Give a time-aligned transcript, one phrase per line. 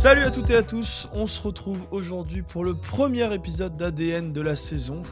[0.00, 4.32] Salut à toutes et à tous, on se retrouve aujourd'hui pour le premier épisode d'ADN
[4.32, 5.02] de la saison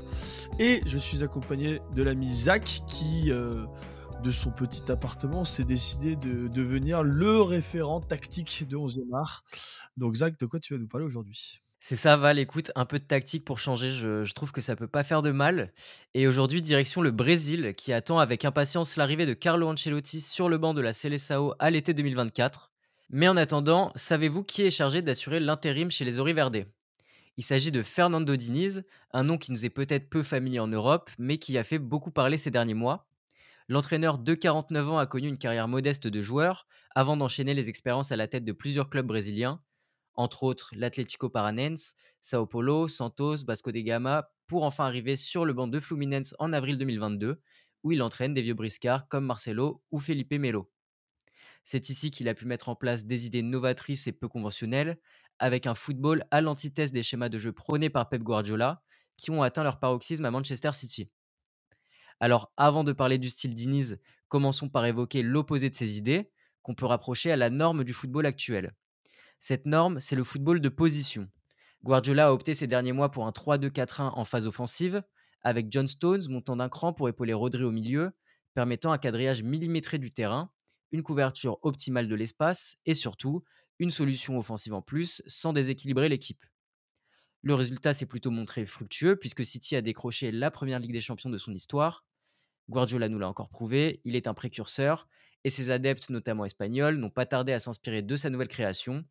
[0.59, 3.67] et je suis accompagné de l'ami Zach qui, euh,
[4.23, 9.45] de son petit appartement, s'est décidé de devenir le référent tactique de 11e art.
[9.99, 11.61] Donc Zach, de quoi tu vas nous parler aujourd'hui?
[11.81, 12.39] C'est ça, Val.
[12.39, 15.33] Écoute, un peu de tactique pour changer, je, trouve que ça peut pas faire de
[15.33, 15.71] mal.
[16.15, 20.57] Et aujourd'hui, direction le Brésil, qui attend avec impatience l'arrivée de Carlo Ancelotti sur le
[20.57, 22.71] banc de la Seleção à l'été 2024.
[23.11, 26.67] Mais en attendant, savez-vous qui est chargé d'assurer l'intérim chez les Oriverde
[27.39, 31.11] Il s'agit de Fernando Diniz, un nom qui nous est peut-être peu familier en Europe,
[31.19, 33.09] mais qui a fait beaucoup parler ces derniers mois.
[33.71, 38.13] L'entraîneur de 49 ans a connu une carrière modeste de joueur, avant d'enchaîner les expériences
[38.13, 39.63] à la tête de plusieurs clubs brésiliens,
[40.15, 45.55] entre autres l'Atlético Paranense, Sao Paulo, Santos, Basco de Gama, pour enfin arriver sur le
[45.55, 47.41] banc de Fluminense en avril 2022,
[47.85, 50.71] où il entraîne des vieux briscards comme Marcelo ou Felipe Melo.
[51.71, 54.99] C'est ici qu'il a pu mettre en place des idées novatrices et peu conventionnelles,
[55.39, 58.83] avec un football à l'antithèse des schémas de jeu prônés par Pep Guardiola,
[59.19, 61.11] qui ont atteint leur paroxysme à Manchester City.
[62.21, 66.31] Alors avant de parler du style d'Iniz, commençons par évoquer l'opposé de ces idées,
[66.63, 68.75] qu'on peut rapprocher à la norme du football actuel.
[69.39, 71.29] Cette norme, c'est le football de position.
[71.85, 75.03] Guardiola a opté ces derniers mois pour un 3-2-4-1 en phase offensive,
[75.43, 78.13] avec John Stones montant d'un cran pour épauler Rodri au milieu,
[78.55, 80.51] permettant un quadrillage millimétré du terrain,
[80.93, 83.45] une couverture optimale de l'espace et surtout
[83.79, 86.45] une solution offensive en plus sans déséquilibrer l'équipe.
[87.43, 91.31] Le résultat s'est plutôt montré fructueux puisque City a décroché la première Ligue des Champions
[91.31, 92.05] de son histoire.
[92.69, 95.09] Guardiola nous l'a encore prouvé, il est un précurseur
[95.45, 99.05] et ses adeptes, notamment espagnols, n'ont pas tardé à s'inspirer de sa nouvelle création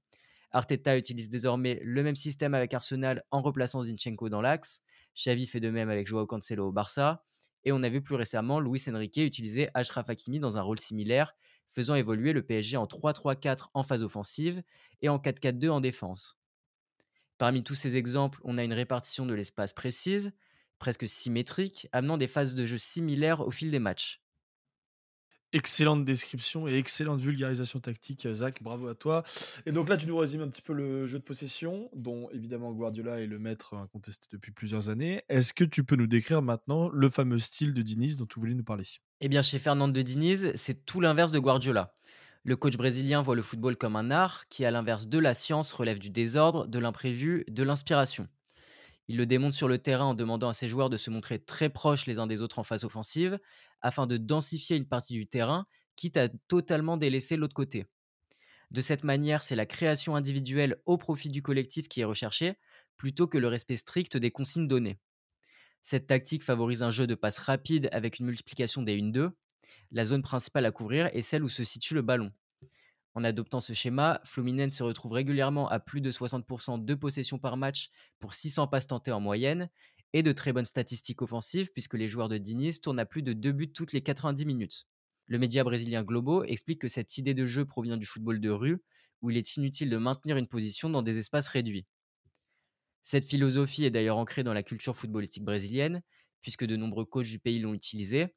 [0.51, 4.81] Arteta utilise désormais le même système avec Arsenal en replaçant Zinchenko dans l'axe.
[5.15, 7.23] Xavi fait de même avec Joao Cancelo au Barça.
[7.63, 11.35] Et on a vu plus récemment Luis Enrique utiliser Ashraf Hakimi dans un rôle similaire,
[11.69, 14.63] faisant évoluer le PSG en 3-3-4 en phase offensive
[15.01, 16.39] et en 4-4-2 en défense.
[17.37, 20.33] Parmi tous ces exemples, on a une répartition de l'espace précise,
[20.79, 24.21] presque symétrique, amenant des phases de jeu similaires au fil des matchs.
[25.53, 28.61] Excellente description et excellente vulgarisation tactique, Zach.
[28.61, 29.23] Bravo à toi.
[29.65, 32.73] Et donc là, tu nous résumes un petit peu le jeu de possession, dont évidemment
[32.73, 35.23] Guardiola est le maître incontesté depuis plusieurs années.
[35.29, 38.55] Est-ce que tu peux nous décrire maintenant le fameux style de Diniz dont tu voulais
[38.55, 38.83] nous parler?
[39.21, 41.93] Eh bien, chez Fernando Diniz, c'est tout l'inverse de Guardiola.
[42.43, 45.71] Le coach brésilien voit le football comme un art qui, à l'inverse de la science,
[45.73, 48.27] relève du désordre, de l'imprévu, de l'inspiration.
[49.07, 51.69] Il le démontre sur le terrain en demandant à ses joueurs de se montrer très
[51.69, 53.39] proches les uns des autres en phase offensive,
[53.81, 57.85] afin de densifier une partie du terrain, quitte à totalement délaisser l'autre côté.
[58.71, 62.55] De cette manière, c'est la création individuelle au profit du collectif qui est recherchée,
[62.97, 64.99] plutôt que le respect strict des consignes données.
[65.81, 69.31] Cette tactique favorise un jeu de passe rapide avec une multiplication des 1-2.
[69.91, 72.31] La zone principale à couvrir est celle où se situe le ballon.
[73.17, 77.57] En adoptant ce schéma, Fluminense se retrouve régulièrement à plus de 60% de possession par
[77.57, 77.89] match
[78.19, 79.71] pour 600 passes tentées en moyenne
[80.13, 83.33] et de très bonnes statistiques offensives puisque les joueurs de Diniz tournent à plus de
[83.33, 84.85] 2 buts toutes les 90 minutes.
[85.25, 88.83] Le média brésilien Globo explique que cette idée de jeu provient du football de rue
[89.23, 91.87] où il est inutile de maintenir une position dans des espaces réduits.
[93.01, 96.03] Cette philosophie est d'ailleurs ancrée dans la culture footballistique brésilienne
[96.43, 98.35] puisque de nombreux coachs du pays l'ont utilisée.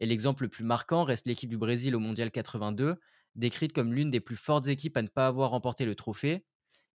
[0.00, 2.96] Et l'exemple le plus marquant reste l'équipe du Brésil au Mondial 82
[3.36, 6.44] décrite comme l'une des plus fortes équipes à ne pas avoir remporté le trophée.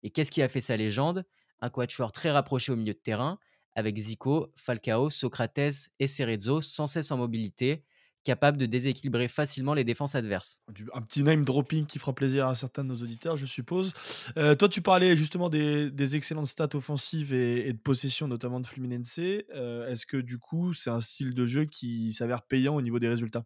[0.02, 1.24] Et qu'est-ce qui a fait sa légende?
[1.60, 3.38] Un quatuor très rapproché au milieu de terrain,
[3.74, 7.84] avec Zico, Falcao, Socrates et Cerezo sans cesse en mobilité,
[8.24, 10.62] capable de déséquilibrer facilement les défenses adverses.
[10.94, 13.92] Un petit name dropping qui fera plaisir à certains de nos auditeurs, je suppose.
[14.36, 19.18] Euh, toi, tu parlais justement des, excellentes stats offensives et, de possession, notamment de Fluminense.
[19.18, 22.98] Euh, est-ce que du coup, c'est un style de jeu qui s'avère payant au niveau
[22.98, 23.44] des résultats?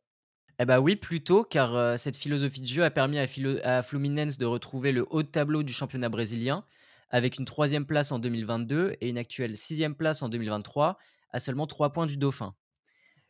[0.59, 4.91] Eh bah oui, plutôt, car cette philosophie de jeu a permis à, Fluminense de retrouver
[4.93, 6.65] le haut tableau du championnat brésilien,
[7.11, 10.99] avec une troisième place en 2022 et une actuelle sixième place en 2023,
[11.31, 12.55] à seulement trois points du Dauphin.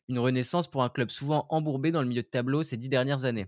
[0.09, 3.25] Une renaissance pour un club souvent embourbé dans le milieu de tableau ces dix dernières
[3.25, 3.47] années.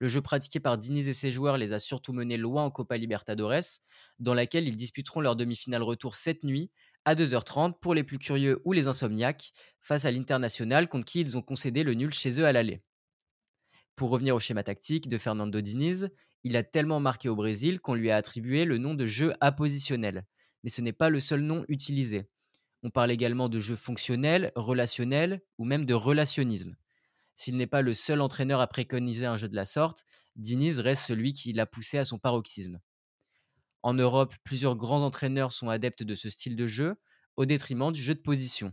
[0.00, 2.96] Le jeu pratiqué par Diniz et ses joueurs les a surtout menés loin en Copa
[2.96, 3.80] Libertadores,
[4.20, 6.70] dans laquelle ils disputeront leur demi-finale retour cette nuit
[7.04, 9.50] à 2h30 pour les plus curieux ou les insomniaques,
[9.80, 12.82] face à l'International contre qui ils ont concédé le nul chez eux à l'aller.
[13.96, 16.10] Pour revenir au schéma tactique de Fernando Diniz,
[16.44, 20.24] il a tellement marqué au Brésil qu'on lui a attribué le nom de jeu appositionnel.
[20.62, 22.28] Mais ce n'est pas le seul nom utilisé.
[22.84, 26.76] On parle également de jeu fonctionnel, relationnel ou même de relationnisme.
[27.38, 30.04] S'il n'est pas le seul entraîneur à préconiser un jeu de la sorte,
[30.34, 32.80] Diniz reste celui qui l'a poussé à son paroxysme.
[33.84, 36.96] En Europe, plusieurs grands entraîneurs sont adeptes de ce style de jeu,
[37.36, 38.72] au détriment du jeu de position.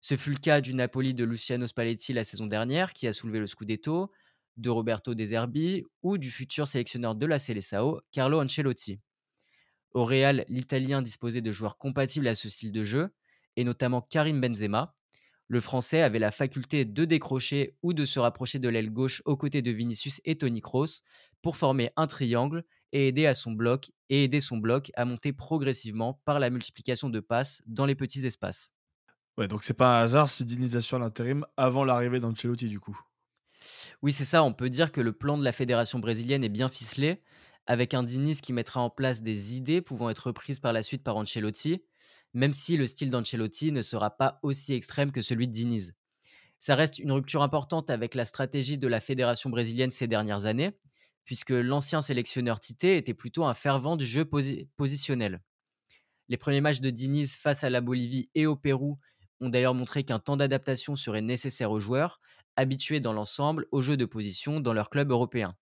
[0.00, 3.38] Ce fut le cas du Napoli de Luciano Spalletti la saison dernière, qui a soulevé
[3.38, 4.10] le Scudetto,
[4.56, 8.98] de Roberto De Zerbi ou du futur sélectionneur de la Seleção, Carlo Ancelotti.
[9.92, 13.14] Au Real, l'Italien disposait de joueurs compatibles à ce style de jeu,
[13.54, 14.96] et notamment Karim Benzema.
[15.48, 19.36] Le Français avait la faculté de décrocher ou de se rapprocher de l'aile gauche aux
[19.36, 21.02] côtés de Vinicius et Tony Kroos
[21.40, 25.32] pour former un triangle et aider à son bloc et aider son bloc à monter
[25.32, 28.72] progressivement par la multiplication de passes dans les petits espaces.
[29.38, 32.98] Ouais, donc c'est pas un hasard si Diniz assure l'intérim avant l'arrivée d'Ancelotti du coup.
[34.02, 36.68] Oui, c'est ça, on peut dire que le plan de la fédération brésilienne est bien
[36.68, 37.22] ficelé,
[37.66, 41.02] avec un Diniz qui mettra en place des idées pouvant être prises par la suite
[41.02, 41.82] par Ancelotti,
[42.34, 45.94] même si le style d'Ancelotti ne sera pas aussi extrême que celui de Diniz.
[46.58, 50.72] Ça reste une rupture importante avec la stratégie de la fédération brésilienne ces dernières années,
[51.24, 54.24] puisque l'ancien sélectionneur Tite était plutôt un fervent du jeu
[54.76, 55.42] positionnel.
[56.28, 58.98] Les premiers matchs de Diniz face à la Bolivie et au Pérou
[59.40, 62.20] ont d'ailleurs montré qu'un temps d'adaptation serait nécessaire aux joueurs,
[62.56, 65.56] habitués dans l'ensemble au jeu de position dans leur club européen.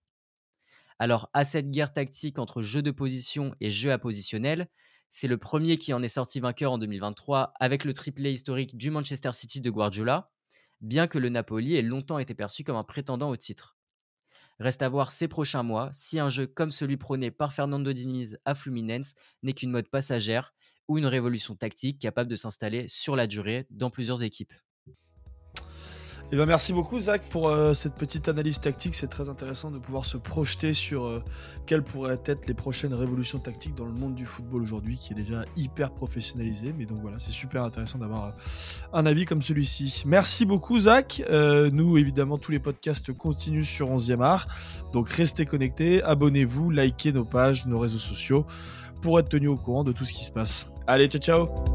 [0.98, 4.68] Alors, à cette guerre tactique entre jeu de position et jeu à positionnel,
[5.10, 8.90] c'est le premier qui en est sorti vainqueur en 2023 avec le triplé historique du
[8.90, 10.30] Manchester City de Guardiola,
[10.80, 13.76] bien que le Napoli ait longtemps été perçu comme un prétendant au titre.
[14.60, 18.38] Reste à voir ces prochains mois si un jeu comme celui prôné par Fernando Diniz
[18.44, 20.54] à Fluminense n'est qu'une mode passagère
[20.86, 24.52] ou une révolution tactique capable de s'installer sur la durée dans plusieurs équipes.
[26.34, 28.96] Eh ben merci beaucoup Zach pour euh, cette petite analyse tactique.
[28.96, 31.22] C'est très intéressant de pouvoir se projeter sur euh,
[31.64, 35.16] quelles pourraient être les prochaines révolutions tactiques dans le monde du football aujourd'hui, qui est
[35.16, 36.74] déjà hyper professionnalisé.
[36.76, 38.30] Mais donc voilà, c'est super intéressant d'avoir euh,
[38.92, 40.02] un avis comme celui-ci.
[40.06, 41.22] Merci beaucoup Zach.
[41.30, 44.48] nous évidemment tous les podcasts continuent sur 11e art.
[44.92, 48.44] Donc restez connectés, abonnez-vous, likez nos pages, nos réseaux sociaux
[49.02, 50.68] pour être tenu au courant de tout ce qui se passe.
[50.88, 51.73] Allez, ciao ciao